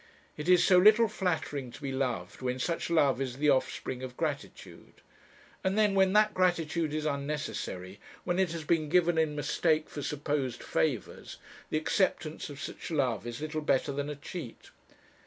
[0.35, 4.17] It is so little flattering to be loved when such love is the offspring of
[4.17, 4.95] gratitude.
[5.63, 10.01] And then when that gratitude is unnecessary, when it has been given in mistake for
[10.01, 11.37] supposed favours,
[11.69, 14.71] the acceptance of such love is little better than a cheat!